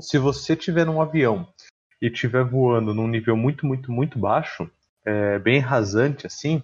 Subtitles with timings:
[0.00, 1.46] se você tiver num avião
[2.00, 4.70] e estiver voando num nível muito, muito, muito baixo,
[5.04, 6.62] é, bem rasante assim,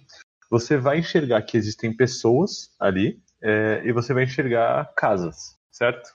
[0.49, 6.09] você vai enxergar que existem pessoas ali é, e você vai enxergar casas, certo?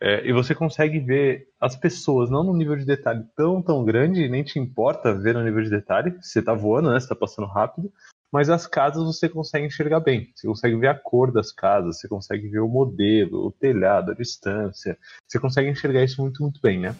[0.00, 4.28] É, e você consegue ver as pessoas, não num nível de detalhe tão, tão grande,
[4.28, 6.98] nem te importa ver no nível de detalhe, você está voando, né?
[6.98, 7.92] Você está passando rápido,
[8.34, 10.28] mas as casas você consegue enxergar bem.
[10.34, 14.14] Você consegue ver a cor das casas, você consegue ver o modelo, o telhado, a
[14.14, 14.98] distância.
[15.24, 16.96] Você consegue enxergar isso muito, muito bem, né?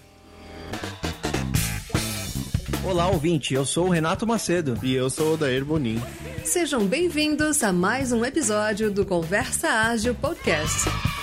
[2.85, 3.53] Olá, ouvinte.
[3.53, 4.79] Eu sou o Renato Macedo.
[4.81, 6.01] E eu sou o Dair Bonin.
[6.45, 11.14] Sejam bem-vindos a mais um episódio do Conversa Ágil Podcast.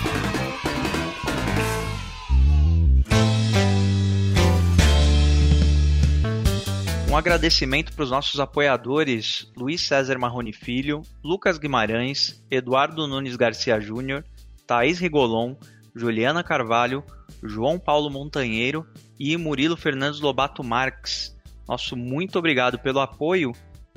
[7.12, 13.78] Um agradecimento para os nossos apoiadores Luiz César Marrone Filho, Lucas Guimarães, Eduardo Nunes Garcia
[13.78, 14.24] Júnior,
[14.66, 15.54] Thaís Rigolon,
[15.94, 17.04] Juliana Carvalho,
[17.42, 18.86] João Paulo Montanheiro
[19.20, 21.36] e Murilo Fernandes Lobato Marques.
[21.68, 23.52] Nosso muito obrigado pelo apoio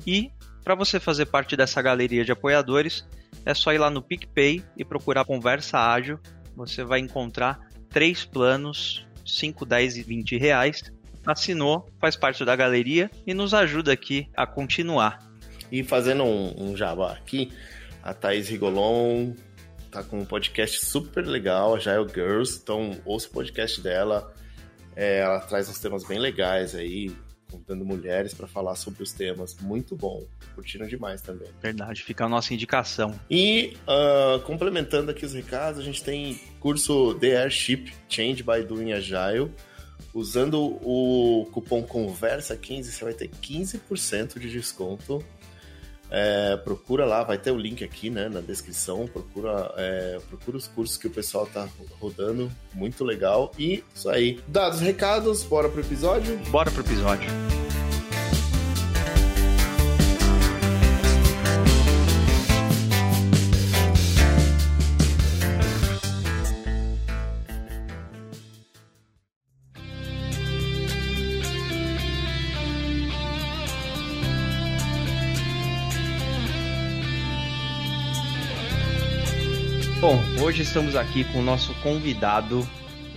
[0.06, 0.30] e
[0.62, 3.08] para você fazer parte dessa galeria de apoiadores,
[3.46, 6.20] é só ir lá no PicPay e procurar Conversa Ágil.
[6.54, 10.82] Você vai encontrar três planos, 5, 10 e 20 reais.
[11.26, 15.18] Assinou, faz parte da galeria e nos ajuda aqui a continuar.
[15.70, 17.52] E fazendo um, um jabá aqui,
[18.02, 19.32] a Thaís Rigolon
[19.90, 22.60] tá com um podcast super legal, a Agile Girls.
[22.62, 24.32] Então, ouça o podcast dela.
[24.94, 27.14] É, ela traz uns temas bem legais aí,
[27.50, 29.56] convidando mulheres para falar sobre os temas.
[29.60, 30.26] Muito bom.
[30.54, 31.48] Curtiram demais também.
[31.62, 33.18] Verdade, fica a nossa indicação.
[33.30, 38.92] E uh, complementando aqui os recados, a gente tem curso The Airship Change by Doing
[38.92, 39.50] Agile.
[40.16, 45.22] Usando o cupom CONVERSA15, você vai ter 15% de desconto
[46.10, 49.06] é, procura lá, vai ter o link aqui né, na descrição.
[49.06, 51.68] Procura, é, procura os cursos que o pessoal tá
[52.00, 53.52] rodando, muito legal.
[53.58, 54.40] E isso aí.
[54.46, 56.36] Dados recados, bora pro episódio?
[56.50, 57.28] Bora pro episódio.
[80.06, 82.64] Bom, hoje estamos aqui com o nosso convidado,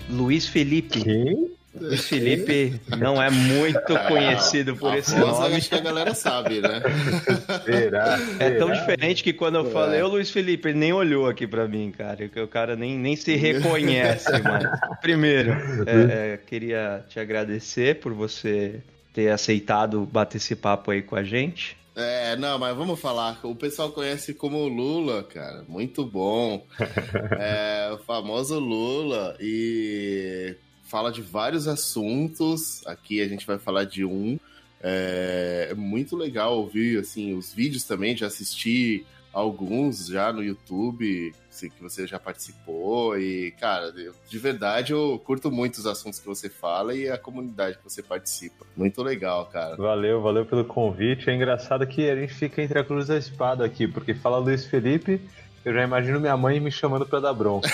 [0.09, 1.03] Luiz Felipe.
[1.03, 1.51] Quem?
[1.79, 3.79] Luiz Felipe não é muito
[4.09, 5.55] conhecido por esse nome.
[5.55, 6.81] Acho que a galera sabe, né?
[7.63, 8.17] Será?
[8.39, 11.67] É tão diferente que quando eu falei, ô Luiz Felipe, ele nem olhou aqui pra
[11.67, 12.27] mim, cara.
[12.43, 14.71] O cara nem, nem se reconhece, mano.
[14.99, 15.51] Primeiro,
[15.85, 18.79] é, é, queria te agradecer por você
[19.13, 21.77] ter aceitado bater esse papo aí com a gente.
[22.01, 23.39] É, não, mas vamos falar.
[23.43, 25.65] O pessoal conhece como Lula, cara.
[25.67, 26.65] Muito bom.
[27.37, 29.35] É, o famoso Lula.
[29.39, 30.55] E
[30.85, 32.85] fala de vários assuntos.
[32.87, 34.39] Aqui a gente vai falar de um.
[34.81, 38.15] É, é muito legal ouvir assim os vídeos também.
[38.15, 45.21] Já assisti alguns já no YouTube que você já participou e cara de verdade eu
[45.25, 49.45] curto muito os assuntos que você fala e a comunidade que você participa muito legal
[49.47, 51.29] cara Valeu, valeu pelo convite.
[51.29, 54.37] É engraçado que a gente fica entre a cruz e a espada aqui, porque fala
[54.37, 55.21] Luiz Felipe,
[55.65, 57.69] eu já imagino minha mãe me chamando pra dar bronca.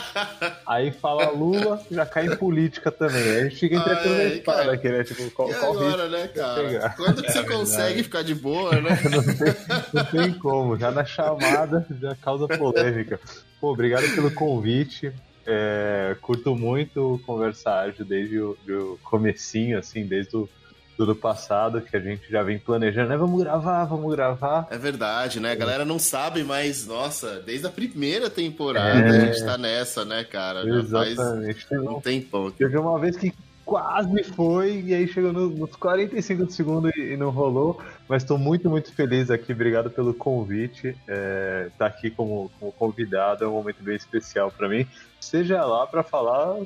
[0.66, 3.22] Aí fala Lula, já cai em política também.
[3.22, 5.04] Aí a gente fica entre a cruz e a espada aqui, né?
[5.04, 6.96] Tipo, qual, e qual agora né cara pegar?
[6.96, 7.58] quando que É você verdade.
[7.58, 9.54] consegue ficar de boa né não, tem,
[9.92, 10.78] não tem como.
[10.78, 13.18] Já na chamada já causa polêmica.
[13.60, 15.12] Pô, obrigado pelo convite.
[15.44, 20.48] É, curto muito conversar desde o do comecinho, assim, desde o
[20.96, 23.16] do ano passado, que a gente já vem planejando, né?
[23.16, 24.66] Vamos gravar, vamos gravar.
[24.70, 25.52] É verdade, né?
[25.52, 29.08] A galera não sabe, mas, nossa, desde a primeira temporada É.
[29.08, 30.64] a gente tá nessa, né, cara?
[30.64, 31.66] Já faz Exatamente.
[31.78, 32.46] um tempão.
[32.48, 32.58] aqui.
[32.58, 33.32] Teve uma vez que
[33.64, 37.80] quase foi, e aí chegou no- nos 45 do segundo e, não rolou.
[38.08, 39.52] Mas estou muito, muito feliz aqui.
[39.52, 40.94] Obrigado pelo convite.
[41.08, 44.86] É, tá aqui como, como convidado é um momento bem especial para mim.
[45.18, 46.56] Seja lá para falar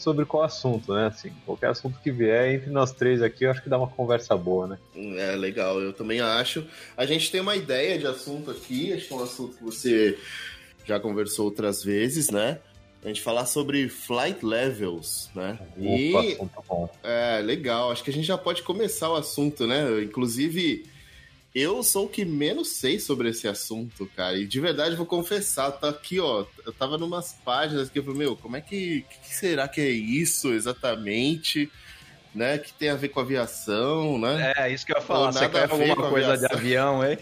[0.00, 1.06] sobre qual assunto, né?
[1.06, 4.36] Assim, qualquer assunto que vier entre nós três aqui, eu acho que dá uma conversa
[4.36, 4.78] boa, né?
[5.18, 6.66] É legal, eu também acho.
[6.96, 10.18] A gente tem uma ideia de assunto aqui, acho que é um assunto que você
[10.84, 12.58] já conversou outras vezes, né?
[13.02, 15.58] A gente falar sobre flight levels, né?
[15.78, 16.90] E Opa, assunto bom.
[17.02, 17.90] É, legal.
[17.90, 20.02] Acho que a gente já pode começar o assunto, né?
[20.02, 20.84] Inclusive,
[21.54, 24.38] eu sou o que menos sei sobre esse assunto, cara.
[24.38, 26.44] E de verdade, vou confessar, tá aqui, ó.
[26.64, 29.90] Eu tava numas páginas que eu falei, meu, como é que, que será que é
[29.90, 31.70] isso exatamente?
[32.34, 32.58] né?
[32.58, 34.52] Que tem a ver com aviação, né?
[34.56, 35.32] É, isso que eu ia falar.
[35.32, 37.18] Você quer alguma coisa de avião, hein?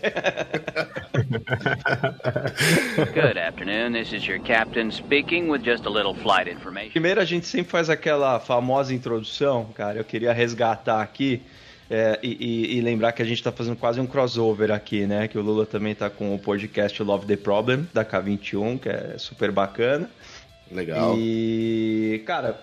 [3.14, 6.90] Good afternoon, this is your captain speaking with just a little flight information.
[6.90, 9.98] Primeiro a gente sempre faz aquela famosa introdução, cara.
[9.98, 11.42] Eu queria resgatar aqui.
[11.90, 15.26] É, e, e, lembrar que a gente está fazendo quase um crossover aqui, né?
[15.26, 19.14] Que o Lula também está com o podcast Love the Problem, da K21, que é
[19.16, 20.10] super bacana.
[20.70, 21.14] Legal.
[21.16, 22.60] E, cara,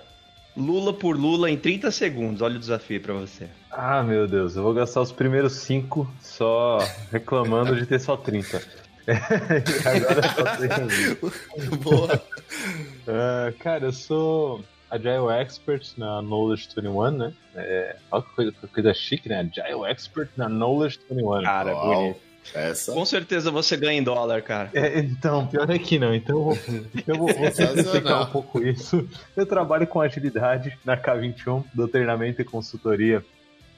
[0.56, 2.42] Lula por Lula em 30 segundos.
[2.42, 3.48] Olha o desafio para você.
[3.72, 6.78] Ah, meu Deus, eu vou gastar os primeiros 5 só
[7.12, 8.62] reclamando de ter só 30.
[9.86, 12.16] Agora só 30 Boa.
[12.16, 14.64] Uh, cara, eu sou
[14.96, 17.34] Agile Expert na Knowledge 21, né?
[17.56, 19.40] É, olha que coisa, coisa chique, né?
[19.40, 21.44] Agile Expert na Knowledge 21.
[21.44, 21.96] Cara, Uau.
[21.96, 22.26] bonito.
[22.54, 22.94] Essa.
[22.94, 24.70] Com certeza você ganha em dólar, cara.
[24.74, 26.14] É, então, pior é que não.
[26.14, 26.58] Então eu vou,
[27.08, 29.08] eu vou, vou explicar um pouco isso.
[29.36, 33.24] Eu trabalho com agilidade na K21, do treinamento e consultoria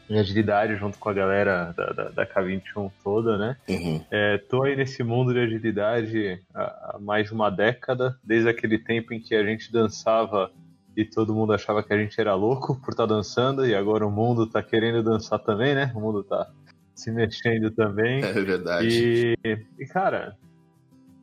[0.10, 3.58] em agilidade junto com a galera da, da, da K21 toda, né?
[3.68, 4.04] Uhum.
[4.10, 8.78] É, tô aí nesse mundo de agilidade há, há mais de uma década, desde aquele
[8.78, 10.52] tempo em que a gente dançava
[10.98, 14.06] e todo mundo achava que a gente era louco por estar tá dançando, e agora
[14.06, 15.92] o mundo tá querendo dançar também, né?
[15.96, 16.52] O mundo tá
[16.96, 18.24] se mexendo também.
[18.24, 19.36] É verdade.
[19.46, 20.36] E, e, cara,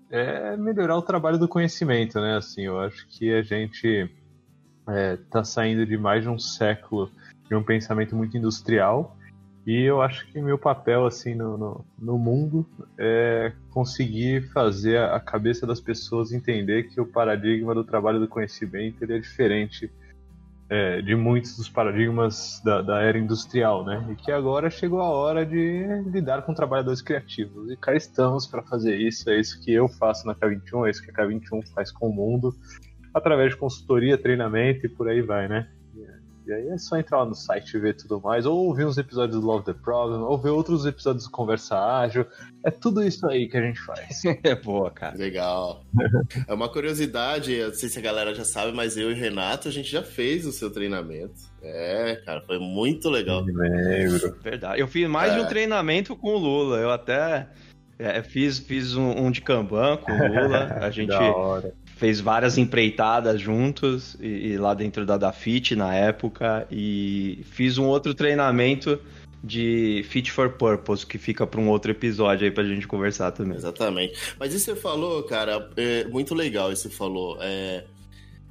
[0.08, 2.36] é melhorar o trabalho do conhecimento, né?
[2.36, 4.08] Assim, eu acho que a gente
[4.88, 7.10] é, tá saindo de mais de um século
[7.48, 9.16] de um pensamento muito industrial
[9.66, 12.66] e eu acho que meu papel assim no, no, no, mundo
[12.98, 19.02] é conseguir fazer a cabeça das pessoas entender que o paradigma do trabalho do conhecimento
[19.02, 19.90] ele é diferente
[20.68, 24.06] é, de muitos dos paradigmas da, da, era industrial, né?
[24.10, 27.70] E que agora chegou a hora de lidar com trabalhadores criativos.
[27.70, 29.28] E cá estamos para fazer isso.
[29.28, 32.12] É isso que eu faço na K21, é isso que a K21 faz com o
[32.12, 32.54] mundo,
[33.12, 35.68] através de consultoria, treinamento e por aí vai, né?
[36.46, 38.98] E aí é só entrar lá no site e ver tudo mais, ou ouvir uns
[38.98, 42.26] episódios do Love the Problem, ou ver outros episódios do Conversa Ágil.
[42.62, 44.22] É tudo isso aí que a gente faz.
[44.44, 45.16] é boa, cara.
[45.16, 45.82] Legal.
[46.46, 49.68] é uma curiosidade, eu não sei se a galera já sabe, mas eu e Renato,
[49.68, 51.54] a gente já fez o seu treinamento.
[51.62, 53.42] É, cara, foi muito legal.
[53.42, 54.36] Me lembro.
[54.42, 54.80] Verdade.
[54.80, 55.36] Eu fiz mais é.
[55.36, 56.76] de um treinamento com o Lula.
[56.76, 57.48] Eu até
[57.98, 60.76] é, fiz, fiz um, um, de Kanban com o Lula.
[60.82, 61.14] A gente
[61.96, 67.86] fez várias empreitadas juntos e, e lá dentro da Dafit na época e fiz um
[67.86, 69.00] outro treinamento
[69.42, 73.56] de Fit for Purpose, que fica para um outro episódio aí pra gente conversar também.
[73.56, 74.34] Exatamente.
[74.38, 77.36] Mas isso você falou, cara, é muito legal isso você falou.
[77.40, 77.84] É,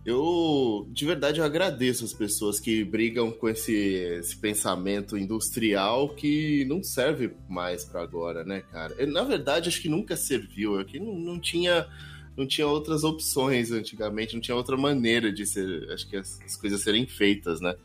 [0.06, 6.64] eu, de verdade, eu agradeço as pessoas que brigam com esse, esse pensamento industrial que
[6.66, 8.94] não serve mais para agora, né, cara?
[9.08, 10.80] Na verdade, acho que nunca serviu.
[10.80, 11.88] Aqui não, não tinha
[12.36, 16.56] não tinha outras opções antigamente, não tinha outra maneira de ser, acho que as, as
[16.56, 17.76] coisas serem feitas, né?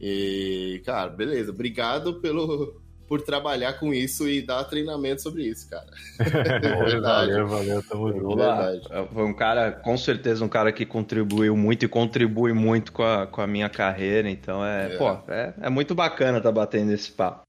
[0.00, 1.50] E, cara, beleza.
[1.50, 5.86] Obrigado pelo, por trabalhar com isso e dar treinamento sobre isso, cara.
[7.00, 8.42] valeu, valeu, tamo junto.
[8.42, 13.02] É foi um cara, com certeza, um cara que contribuiu muito e contribui muito com
[13.02, 14.96] a, com a minha carreira, então é, é.
[14.96, 17.42] pô, é, é muito bacana estar tá batendo esse papo.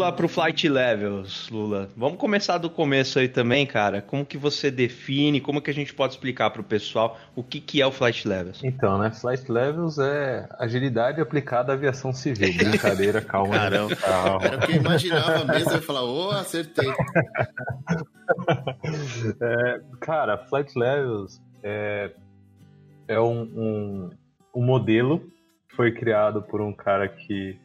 [0.00, 1.90] Lá pro Flight Levels, Lula.
[1.94, 4.00] Vamos começar do começo aí também, cara.
[4.00, 7.82] Como que você define, como que a gente pode explicar pro pessoal o que, que
[7.82, 8.64] é o Flight Levels?
[8.64, 12.50] Então, né, Flight Levels é agilidade aplicada à aviação civil.
[12.56, 13.52] Brincadeira, calma.
[13.60, 14.46] Caramba, calma.
[14.46, 16.88] Era o que eu imaginava mesmo, eu ia falar, ô, oh, acertei.
[19.38, 22.10] é, cara, Flight Levels é,
[23.06, 24.10] é um, um,
[24.54, 25.20] um modelo
[25.68, 27.60] que foi criado por um cara que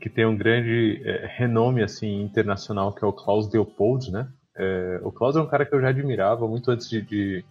[0.00, 4.28] que tem um grande é, renome assim internacional, que é o Klaus Leopold, né?
[4.56, 7.44] É, o Klaus é um cara que eu já admirava muito antes de, de,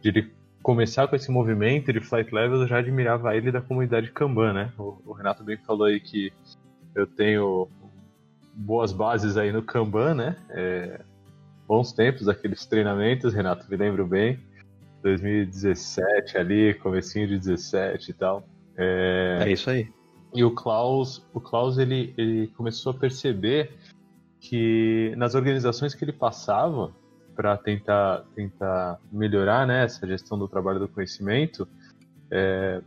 [0.00, 4.10] de ele começar com esse movimento de flight levels, eu já admirava ele da comunidade
[4.10, 4.72] Kanban, né?
[4.78, 6.32] O, o, Renato bem falou aí que
[6.94, 7.68] eu tenho
[8.54, 10.36] boas bases aí no Kanban, né?
[10.50, 11.00] É,
[11.66, 14.38] bons tempos aqueles treinamentos, Renato, me lembro bem.
[15.02, 18.44] 2017 ali, comecinho de 17 e tal.
[18.76, 19.88] É, é isso aí.
[20.34, 23.72] E o Klaus, o Klaus ele, ele começou a perceber
[24.40, 26.92] que nas organizações que ele passava
[27.34, 31.66] para tentar, tentar melhorar né, essa gestão do trabalho do conhecimento,
[32.30, 32.82] é,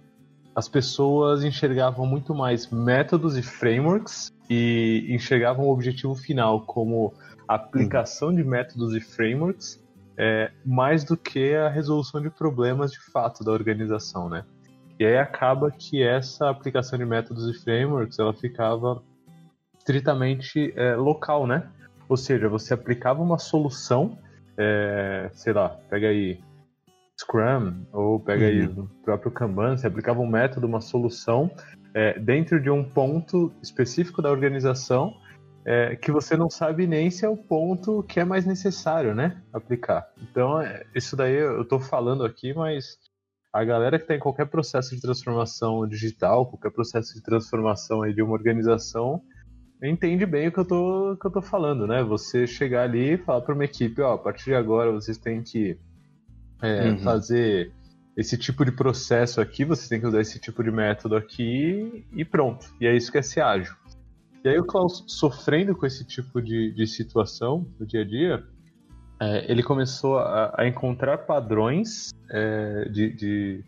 [0.55, 7.13] as pessoas enxergavam muito mais métodos e frameworks e enxergavam o objetivo final como
[7.48, 9.81] aplicação de métodos e frameworks
[10.17, 14.43] é, mais do que a resolução de problemas de fato da organização, né?
[15.01, 19.01] E aí acaba que essa aplicação de métodos e frameworks ela ficava
[19.79, 21.67] estritamente é, local, né?
[22.08, 24.15] Ou seja, você aplicava uma solução,
[24.55, 26.39] é, sei lá, pega aí
[27.20, 28.84] Scrum, ou pega aí Uhum.
[28.84, 31.50] o próprio Kanban, você aplicava um método, uma solução,
[31.96, 35.15] é, dentro de um ponto específico da organização,
[35.65, 39.41] é, que você não sabe nem se é o ponto que é mais necessário, né?
[39.51, 40.08] Aplicar.
[40.22, 43.00] Então, é, isso daí eu tô falando aqui, mas
[43.53, 48.13] a galera que está em qualquer processo de transformação digital, qualquer processo de transformação aí
[48.13, 49.22] de uma organização,
[49.84, 52.03] entende bem o que eu tô, que eu tô falando, né?
[52.03, 55.41] Você chegar ali e falar para uma equipe, ó, a partir de agora vocês têm
[55.41, 55.77] que
[56.62, 57.00] é, Uhum.
[57.00, 57.72] fazer
[58.15, 62.24] esse tipo de processo aqui, vocês têm que usar esse tipo de método aqui e
[62.24, 62.67] pronto.
[62.79, 63.74] E é isso que é ser ágil.
[64.43, 68.43] E aí o Klaus, sofrendo com esse tipo de, de situação no dia a dia,
[69.22, 73.63] é, ele começou a, a encontrar padrões é, de, de,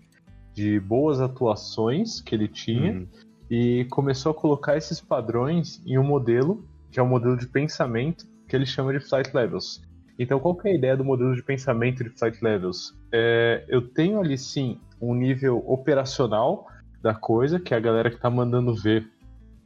[0.51, 3.07] de boas atuações que ele tinha Uhum.
[3.51, 8.25] e começou a colocar esses padrões em um modelo, que é um modelo de pensamento,
[8.47, 9.83] que ele chama de Flight Levels.
[10.17, 12.95] Então, qual que é a ideia do modelo de pensamento de Flight Levels?
[13.11, 16.67] É, eu tenho ali, sim, um nível operacional
[17.01, 19.07] da coisa, que é a galera que está mandando ver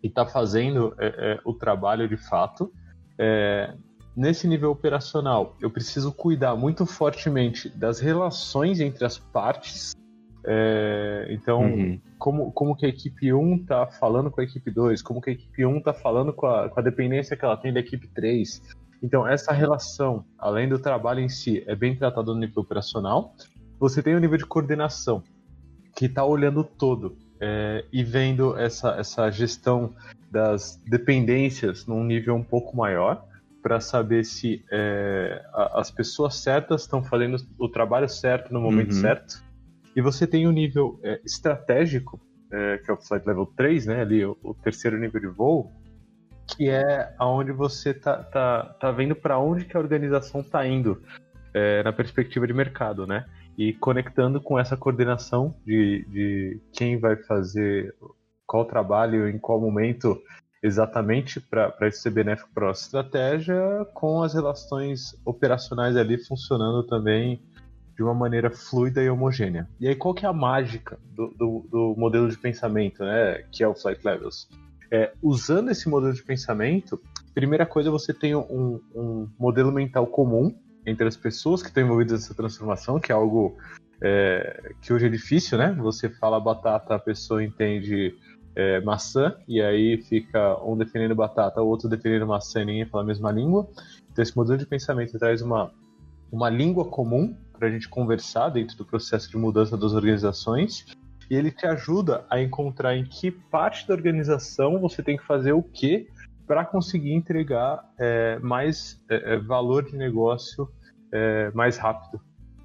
[0.04, 2.74] e está fazendo é, é, o trabalho de fato.
[4.18, 9.96] Nesse nível operacional, eu preciso cuidar muito fortemente das relações entre as partes.
[10.44, 12.02] É, então, Uhum.
[12.18, 15.34] como, como que a equipe 1 tá falando com a equipe 2, como que a
[15.34, 18.60] equipe 1 tá falando com a, com a dependência que ela tem da equipe 3.
[19.04, 23.36] Então, essa relação, além do trabalho em si, é bem tratada no nível operacional.
[23.80, 25.22] Você tem o nível de coordenação,
[25.96, 29.94] que está olhando todo é, e vendo essa, essa gestão
[30.32, 33.27] das dependências num nível um pouco maior,
[33.68, 38.94] para saber se é, a- as pessoas certas estão fazendo o trabalho certo no momento
[38.94, 39.02] Uhum.
[39.02, 39.44] certo.
[39.94, 42.18] E você tem o nível é, estratégico,
[42.50, 45.70] é, que é o Flight Level 3, né, ali, o, o terceiro nível de voo,
[46.56, 51.02] que é aonde você tá, tá, tá vendo para onde que a organização tá indo
[51.54, 53.26] é, na perspectiva de mercado, né?
[53.58, 57.94] E conectando com essa coordenação de, de quem vai fazer
[58.46, 60.18] qual trabalho, em qual momento
[60.68, 63.56] exatamente para isso ser benéfico para a estratégia,
[63.94, 67.42] com as relações operacionais ali funcionando também
[67.96, 69.68] de uma maneira fluida e homogênea.
[69.80, 73.64] E aí qual que é a mágica do, do, do modelo de pensamento, né, que
[73.64, 74.48] é o Flight Levels?
[74.92, 77.02] É, usando esse modelo de pensamento,
[77.34, 80.56] primeira coisa você tem um, um modelo mental comum
[80.86, 83.58] entre as pessoas que estão envolvidas nessa transformação, que é algo
[84.02, 85.76] é, que hoje é difícil, né?
[85.80, 88.16] Você fala batata, a pessoa entende
[88.58, 93.06] é, maçã, e aí fica um defendendo batata, o outro defendendo maçã e fala a
[93.06, 93.70] mesma língua.
[94.12, 95.72] Então esse modelo de pensamento traz uma,
[96.32, 100.88] uma língua comum para a gente conversar dentro do processo de mudança das organizações,
[101.30, 105.52] e ele te ajuda a encontrar em que parte da organização você tem que fazer
[105.52, 106.08] o que
[106.48, 110.68] para conseguir entregar é, mais é, é, valor de negócio
[111.12, 112.20] é, mais rápido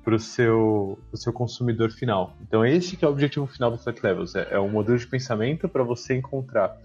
[0.04, 2.36] para o seu, pro seu consumidor final.
[2.42, 5.06] Então esse que é o objetivo final do Flat Levels, é, é um modelo de
[5.06, 6.76] pensamento para você encontrar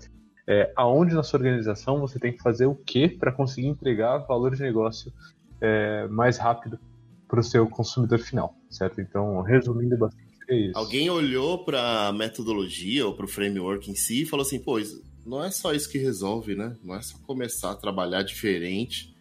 [0.47, 4.55] é, aonde na sua organização você tem que fazer o que para conseguir entregar valor
[4.55, 5.11] de negócio
[5.59, 6.79] é, mais rápido
[7.27, 9.01] para o seu consumidor final, certo?
[9.01, 10.77] Então, resumindo bastante, é isso.
[10.77, 14.79] Alguém olhou para a metodologia ou para o framework em si e falou assim: pô,
[15.25, 16.77] não é só isso que resolve, né?
[16.81, 19.13] Não é só começar a trabalhar diferente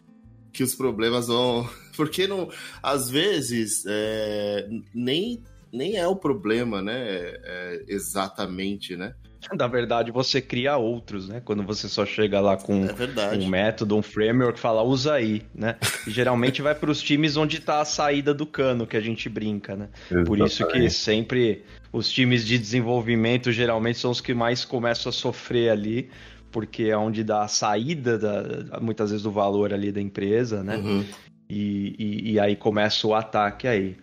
[0.57, 1.69] que os problemas vão.
[1.95, 2.49] Porque não,
[2.81, 6.95] às vezes é, nem, nem é o problema, né?
[6.97, 9.13] É, exatamente, né?
[9.55, 11.41] Na verdade, você cria outros, né?
[11.45, 15.77] Quando você só chega lá com É um método, um framework, fala, usa aí, né?
[16.07, 19.29] E geralmente vai para os times onde tá a saída do cano, que a gente
[19.29, 19.89] brinca, né?
[20.25, 20.93] Por isso que Exatamente.
[20.93, 26.09] sempre os times de desenvolvimento geralmente são os que mais começam a sofrer ali,
[26.57, 30.77] porque é onde dá a saída, da, muitas vezes, do valor ali da empresa, né?
[30.77, 31.05] Uhum.
[31.47, 33.95] E, e, e aí começa o ataque aí.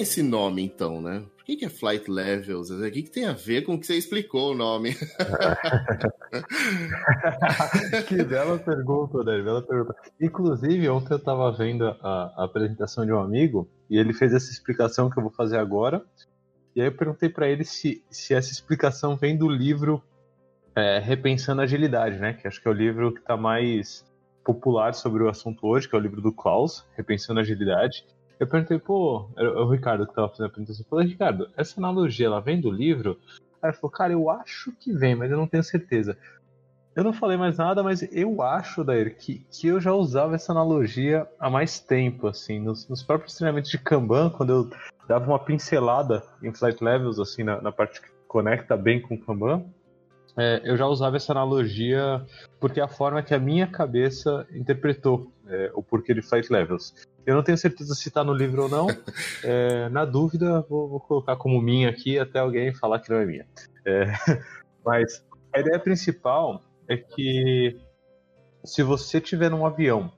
[0.00, 1.24] Esse nome, então, né?
[1.36, 2.70] Por que, que é Flight Levels?
[2.70, 4.94] O que, que tem a ver com o que você explicou o nome?
[8.06, 9.94] que bela pergunta, Dani, bela pergunta.
[10.20, 14.50] Inclusive, ontem eu estava vendo a, a apresentação de um amigo e ele fez essa
[14.50, 16.04] explicação que eu vou fazer agora.
[16.74, 20.02] E aí eu perguntei para ele se, se essa explicação vem do livro
[20.76, 22.32] é, Repensando Agilidade, né?
[22.32, 24.08] Que acho que é o livro que está mais
[24.44, 28.04] popular sobre o assunto hoje, que é o livro do Klaus, Repensando Agilidade.
[28.40, 30.82] Eu perguntei, pô, era o Ricardo que estava fazendo a apresentação.
[30.82, 33.18] Eu falei, Ricardo, essa analogia, ela vem do livro?
[33.60, 36.16] Aí ele falou, cara, eu acho que vem, mas eu não tenho certeza.
[36.96, 40.52] Eu não falei mais nada, mas eu acho, Dair, que, que eu já usava essa
[40.52, 44.70] analogia há mais tempo, assim, nos, nos próprios treinamentos de Kanban, quando eu
[45.06, 49.66] dava uma pincelada em flight levels, assim, na, na parte conecta bem com Kanban,
[50.36, 52.24] é, eu já usava essa analogia
[52.60, 56.94] porque é a forma que a minha cabeça interpretou é, o porquê de Flight Levels.
[57.26, 58.86] Eu não tenho certeza se está no livro ou não.
[59.42, 63.24] É, na dúvida, vou, vou, colocar como minha aqui até alguém falar que não é
[63.24, 63.46] minha.
[63.86, 64.04] É,
[64.84, 67.80] mas a ideia principal é que
[68.62, 70.12] se você estiver num avião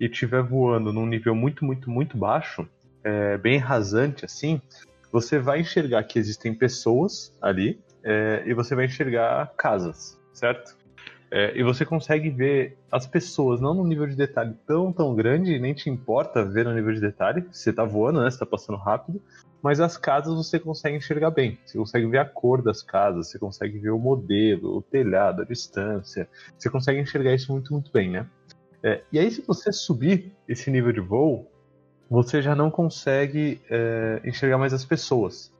[0.00, 2.68] e estiver voando num nível muito, muito, muito baixo,
[3.04, 4.60] é, bem rasante assim,
[5.12, 10.76] você vai enxergar que existem pessoas ali é, e você vai enxergar casas, certo?
[11.30, 15.58] É, e você consegue ver as pessoas, não num nível de detalhe tão, tão grande,
[15.58, 18.30] nem te importa ver no nível de detalhe, você tá voando, né?
[18.30, 19.20] Você tá passando rápido,
[19.62, 21.58] mas as casas você consegue enxergar bem.
[21.64, 25.44] Você consegue ver a cor das casas, você consegue ver o modelo, o telhado, a
[25.44, 26.28] distância.
[26.56, 28.26] Você consegue enxergar isso muito, muito bem, né?
[28.82, 31.50] É, e aí, se você subir esse nível de voo,
[32.10, 35.53] você já não consegue é, enxergar mais as pessoas,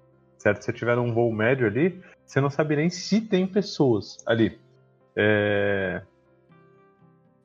[0.44, 0.62] certo?
[0.62, 4.58] Se tiver um voo médio ali, você não sabe nem se tem pessoas ali.
[5.16, 6.02] É...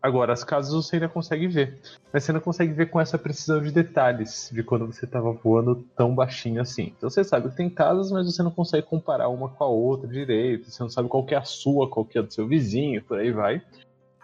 [0.01, 1.77] Agora, as casas você ainda consegue ver,
[2.11, 5.85] mas você não consegue ver com essa precisão de detalhes de quando você estava voando
[5.95, 6.93] tão baixinho assim.
[6.97, 10.07] Então você sabe que tem casas, mas você não consegue comparar uma com a outra
[10.07, 13.19] direito, você não sabe qual é a sua, qual é a do seu vizinho, por
[13.19, 13.61] aí vai.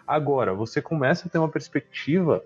[0.06, 2.42] Agora, você começa a ter uma perspectiva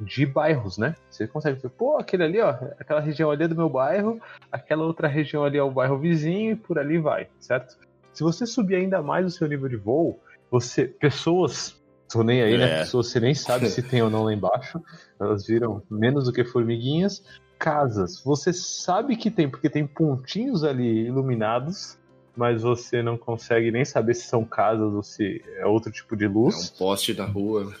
[0.00, 0.94] de bairros, né?
[1.08, 4.20] Você consegue ver, pô, aquele ali, ó, aquela região ali é do meu bairro,
[4.50, 7.76] aquela outra região ali é o bairro vizinho e por ali vai, certo?
[8.12, 10.18] Se você subir ainda mais o seu nível de voo,
[10.50, 11.80] você, pessoas,
[12.10, 12.64] tô nem aí, né?
[12.64, 12.66] é.
[12.66, 12.78] né?
[12.80, 14.82] Pessoas você nem sabe se tem ou não lá embaixo,
[15.18, 17.24] elas viram menos do que formiguinhas.
[17.58, 21.96] Casas, você sabe que tem, porque tem pontinhos ali iluminados,
[22.34, 26.26] mas você não consegue nem saber se são casas ou se é outro tipo de
[26.26, 26.54] luz.
[26.54, 27.74] É um poste na rua.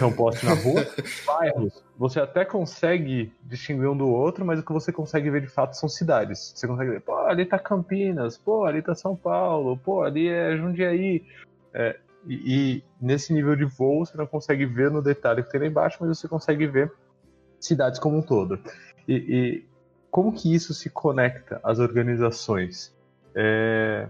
[0.00, 0.86] É um poste na rua.
[1.26, 5.46] Bairros, você até consegue distinguir um do outro, mas o que você consegue ver de
[5.46, 6.52] fato são cidades.
[6.54, 10.56] Você consegue ver, pô, ali tá Campinas, pô, ali tá São Paulo, pô, ali é
[10.56, 11.24] Jundiaí.
[11.72, 15.60] É, e, e nesse nível de voo você não consegue ver no detalhe que tem
[15.60, 16.92] lá embaixo, mas você consegue ver
[17.58, 18.58] cidades como um todo.
[19.08, 19.64] E, e
[20.10, 22.94] como que isso se conecta às organizações?
[23.34, 24.08] É...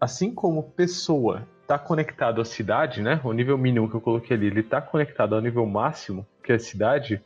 [0.00, 3.20] Assim como pessoa está conectado à cidade, né?
[3.24, 6.54] O nível mínimo que eu coloquei ali, ele está conectado ao nível máximo, que é
[6.54, 7.22] a cidade.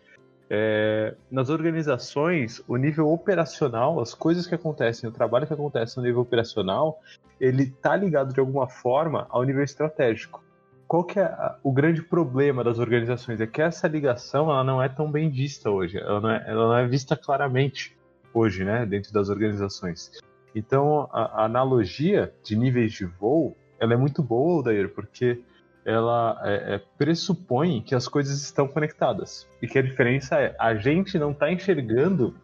[0.51, 1.15] É...
[1.31, 6.21] nas organizações, o nível operacional, as coisas que acontecem, o trabalho que acontece no nível
[6.21, 7.01] operacional,
[7.41, 10.43] ele está ligado de alguma forma ao nível estratégico.
[10.87, 13.41] Qual que é o grande problema das organizações?
[13.41, 16.69] É que essa ligação ela não é tão bem vista hoje, ela não é, ela
[16.69, 17.97] não é vista claramente
[18.35, 20.11] hoje, né, dentro das organizações.
[20.55, 25.43] Então, a, a analogia de níveis de voo, ela é muito boa, Odair, porque
[25.85, 29.49] ela é, é, pressupõe que as coisas estão conectadas.
[29.61, 32.35] E que a diferença é, a gente não está enxergando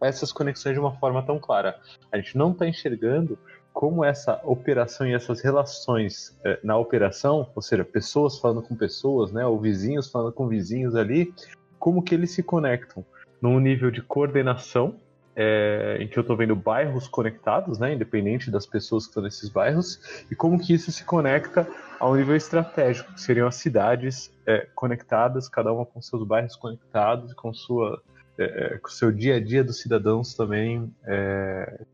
[0.00, 1.80] essas conexões de uma forma tão clara.
[2.12, 3.38] A gente não está enxergando
[3.72, 9.32] como essa operação e essas relações é, na operação, ou seja, pessoas falando com pessoas,
[9.32, 11.34] né, ou vizinhos falando com vizinhos ali,
[11.78, 13.04] como que eles se conectam
[13.42, 14.96] num nível de coordenação
[15.36, 19.48] é, em que eu estou vendo bairros conectados, né, independente das pessoas que estão nesses
[19.48, 21.66] bairros, e como que isso se conecta
[21.98, 27.32] ao nível estratégico, que seriam as cidades é, conectadas, cada uma com seus bairros conectados,
[27.34, 28.02] com sua
[28.38, 31.84] é, é com seu dia a dia dos cidadãos também é,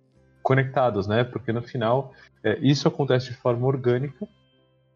[0.42, 1.22] conectados, né?
[1.22, 4.26] Porque no final é, isso acontece de forma orgânica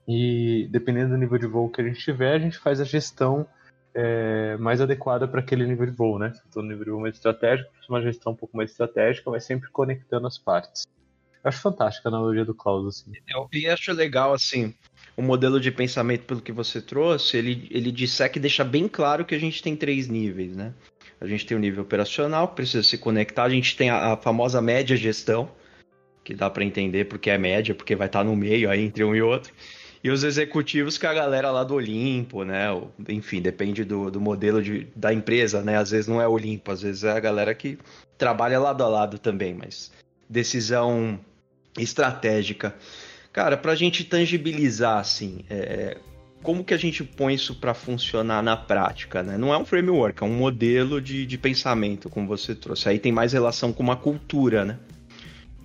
[0.07, 3.47] e dependendo do nível de voo que a gente tiver, a gente faz a gestão
[3.95, 6.33] é, mais adequada para aquele nível de voo, né?
[6.55, 10.27] No nível de voo mais estratégico, uma gestão um pouco mais estratégica, mas sempre conectando
[10.27, 10.87] as partes.
[11.43, 13.13] Eu acho fantástica a analogia do Klaus, assim.
[13.29, 14.75] Eu acho legal, assim,
[15.17, 19.25] o modelo de pensamento pelo que você trouxe, ele, ele disseca e deixa bem claro
[19.25, 20.73] que a gente tem três níveis, né?
[21.21, 24.17] A gente tem o nível operacional, que precisa se conectar, a gente tem a, a
[24.17, 25.51] famosa média gestão,
[26.25, 29.15] que dá para entender porque é média, porque vai estar no meio aí entre um
[29.15, 29.53] e outro
[30.05, 32.67] e os executivos que a galera lá do Olimpo, né?
[33.09, 35.79] Enfim, depende do, do modelo de, da empresa, né?
[35.79, 37.79] Às vezes não é Olimpo, às vezes é a galera que
[38.19, 39.91] trabalha lado a lado também, mas
[40.29, 41.19] decisão
[41.79, 42.75] estratégica.
[43.33, 45.97] Cara, para a gente tangibilizar, assim, é,
[46.43, 49.39] como que a gente põe isso para funcionar na prática, né?
[49.39, 52.91] Não é um framework, é um modelo de, de pensamento, como você trouxe.
[52.91, 54.79] Aí tem mais relação com uma cultura, né?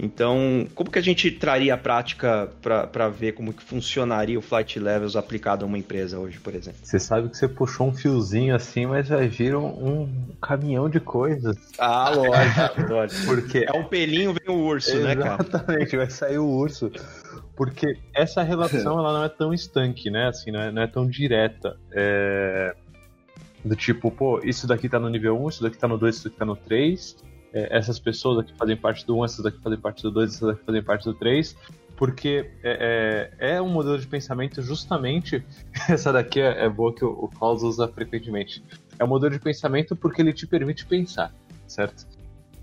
[0.01, 4.79] Então, como que a gente traria a prática para ver como que funcionaria o Flight
[4.79, 6.79] Levels aplicado a uma empresa hoje, por exemplo?
[6.81, 10.07] Você sabe que você puxou um fiozinho assim, mas vai vir um,
[10.41, 11.57] caminhão de coisas.
[11.77, 13.25] Ah, lógico, lógico.
[13.25, 15.43] Porque é um pelinho, vem o urso, né, cara?
[15.43, 16.89] Exatamente, vai sair o urso.
[17.57, 20.29] Porque essa relação ela não é tão estanque, né?
[20.29, 21.75] Assim, não é, não é tão direta.
[21.91, 22.73] É...
[23.65, 26.23] Do tipo, pô, isso daqui tá no nível 1, isso daqui tá no 2, isso
[26.23, 29.79] daqui tá no 3 é, essas pessoas aqui fazem parte do 1, essas daqui fazem
[29.79, 31.55] parte do 2, essas daqui fazem parte do 3,
[31.95, 35.43] porque é, é, é um modelo de pensamento justamente.
[35.89, 38.63] Essa daqui é, é boa que o, o Klaus usa frequentemente.
[38.97, 41.33] É um modelo de pensamento porque ele te permite pensar,
[41.67, 42.07] certo?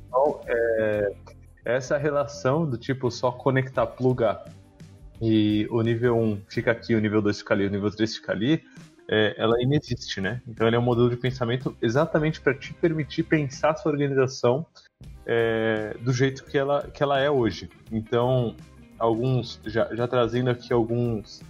[0.09, 1.13] Então, é,
[1.65, 4.45] essa relação do tipo só conectar, plugar
[5.21, 8.33] e o nível 1 fica aqui, o nível 2 fica ali, o nível 3 fica
[8.33, 8.63] ali,
[9.09, 10.41] é, ela inexiste, né?
[10.47, 14.67] Então ele é um modelo de pensamento exatamente para te permitir pensar a sua organização
[15.25, 17.69] é, do jeito que ela, que ela é hoje.
[17.91, 18.55] Então,
[18.99, 21.43] alguns, já, já trazendo aqui alguns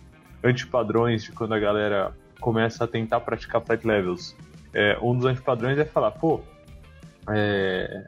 [0.43, 4.37] antipadrões de quando a galera começa a tentar praticar flight levels.
[4.73, 6.41] É, um dos antipadrões é falar, pô,
[7.31, 8.07] é,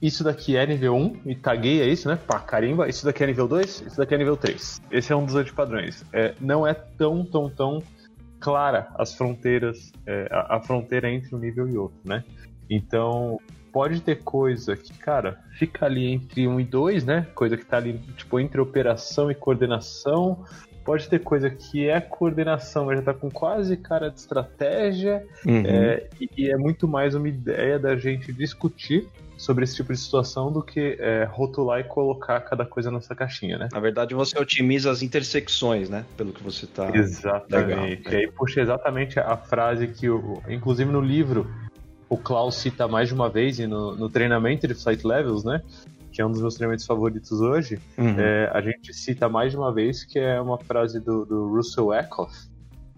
[0.00, 2.18] isso daqui é nível 1, e taguei é isso, né?
[2.26, 4.82] Pá, carimba, isso daqui é nível 2, isso daqui é nível 3.
[4.90, 6.04] Esse é um dos antipadrões.
[6.12, 7.82] É, não é tão, tão, tão
[8.42, 12.24] clara as fronteiras, é, a, a, fronteira entre um nível e outro, né?
[12.68, 13.38] Então,
[13.72, 17.26] pode ter coisa que, cara, fica ali entre 1 e 2, né?
[17.34, 20.44] Coisa que tá ali, tipo, entre operação e coordenação.
[20.84, 25.24] Pode ter coisa que é coordenação, mas já tá com quase cara de estratégia.
[25.46, 25.62] Uhum.
[25.64, 29.08] É, e, e é muito mais uma ideia da gente discutir
[29.42, 33.58] sobre esse tipo de situação do que é, rotular e colocar cada coisa nessa caixinha,
[33.58, 33.68] né?
[33.72, 36.04] Na verdade, você otimiza as intersecções, né?
[36.16, 36.96] Pelo que você está.
[36.96, 38.06] Exatamente.
[38.06, 41.52] Legal, E aí puxa exatamente a frase que, o, inclusive no livro,
[42.08, 45.60] o Klaus cita mais de uma vez e no, no treinamento de Flight Levels, né?
[46.12, 48.20] que é um dos meus treinamentos favoritos hoje, uhum.
[48.20, 51.92] é, a gente cita mais de uma vez que é uma frase do, do Russell
[51.92, 52.36] Eckhoff,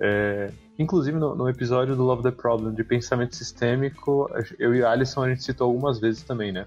[0.00, 4.90] é, Inclusive, no, no, episódio do Love the Problem de pensamento sistêmico, eu e a
[4.90, 6.66] Alison a gente citou algumas vezes também, né?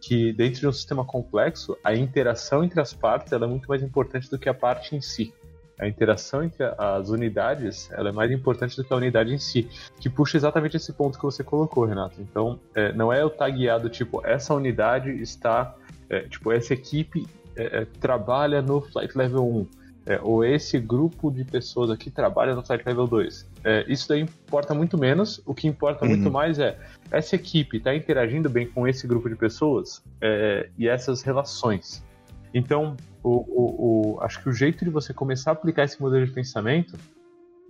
[0.00, 4.30] Que dentro de um sistema complexo, a interação entre as partes é muito mais importante
[4.30, 5.34] do que a parte em si.
[5.76, 9.68] A interação entre as unidades é mais importante do que a unidade em si,
[10.00, 12.20] que puxa exatamente esse ponto que você colocou, Renato.
[12.20, 15.74] Então, é, não é eu estar guiado, tipo, essa unidade está,
[16.08, 21.30] é, tipo, essa equipe é, é trabalha no Flight Level 1 é, ou esse grupo
[21.30, 23.46] de pessoas aqui trabalha no Flight Level 2.
[23.64, 25.40] É, isso daí importa muito menos.
[25.44, 26.10] O que importa uhum.
[26.10, 26.78] muito mais é
[27.10, 32.04] essa equipe está interagindo bem com esse grupo de pessoas é, e essas relações.
[32.52, 36.24] Então, o, o, o, acho que o jeito de você começar a aplicar esse modelo
[36.24, 36.96] de pensamento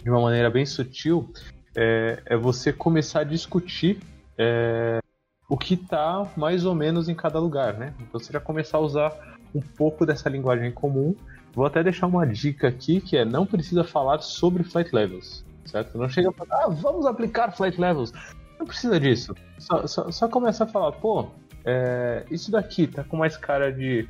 [0.02, 1.32] de uma maneira bem sutil
[1.76, 3.98] é, é você começar a discutir
[4.36, 5.00] é,
[5.48, 7.92] o que está mais ou menos em cada lugar, né?
[8.00, 11.16] Então, você já começar a usar um pouco dessa linguagem comum
[11.58, 15.96] Vou até deixar uma dica aqui que é não precisa falar sobre flight levels, certo?
[15.98, 18.12] Não chega a ah, vamos aplicar flight levels.
[18.58, 19.34] Não precisa disso.
[19.58, 21.28] Só, só, só começa a falar, pô,
[21.64, 24.08] é, isso daqui tá com mais cara de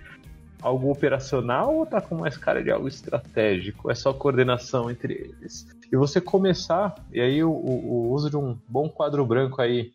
[0.63, 3.91] algo operacional ou tá com mais cara de algo estratégico?
[3.91, 5.67] É só coordenação entre eles.
[5.91, 9.93] E você começar, e aí o, o, o uso de um bom quadro branco aí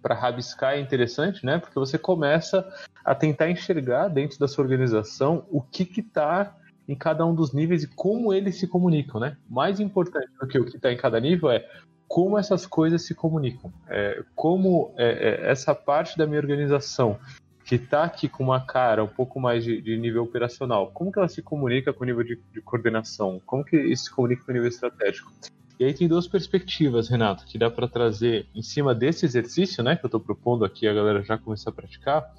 [0.00, 1.58] para rabiscar é interessante, né?
[1.58, 2.68] Porque você começa
[3.04, 6.56] a tentar enxergar dentro da sua organização o que que tá
[6.92, 9.36] em cada um dos níveis e como eles se comunicam, né?
[9.48, 11.66] Mais importante do que o que está em cada nível é
[12.06, 17.18] como essas coisas se comunicam, é, como é, é, essa parte da minha organização
[17.64, 21.18] que está aqui com uma cara um pouco mais de, de, nível operacional, como que
[21.18, 24.50] ela se comunica com o nível de, de, coordenação, como que isso se comunica com
[24.50, 25.32] o nível estratégico.
[25.80, 29.96] E aí tem duas perspectivas, Renato, que dá para trazer em cima desse exercício, né,
[29.96, 32.30] que eu estou propondo aqui a galera já começar a praticar,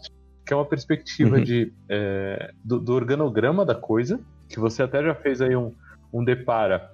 [0.45, 1.43] que é uma perspectiva uhum.
[1.43, 5.73] de, é, do, do, organograma da coisa, que você até já fez aí um,
[6.11, 6.91] um depara,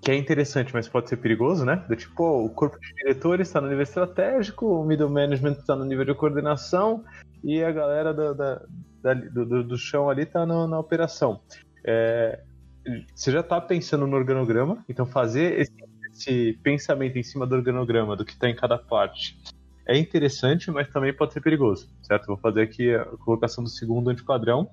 [0.00, 1.84] que é interessante, mas pode ser perigoso, né?
[1.88, 5.76] Do tipo, oh, o corpo de diretores está no nível estratégico, o middle management está
[5.76, 7.04] no nível de coordenação
[7.44, 8.62] e a galera do, da,
[9.00, 11.40] da, do, do chão ali está na operação.
[11.84, 12.40] É,
[13.14, 15.72] você já está pensando no organograma, então fazer esse,
[16.12, 19.38] esse pensamento em cima do organograma, do que está em cada parte,
[19.86, 22.26] é interessante, mas também pode ser perigoso, certo?
[22.26, 24.68] Vou fazer aqui a colocação do segundo antipadrão,